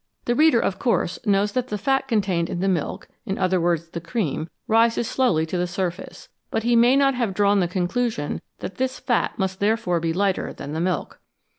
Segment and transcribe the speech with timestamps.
[0.25, 3.89] The reader, of course, knows that the fat contained in the milk in other words,
[3.89, 8.41] the cream rises slowly to the surface; but he may not have drawn the conclusion
[8.61, 11.19] that this fat must therefore be lighter than the milk.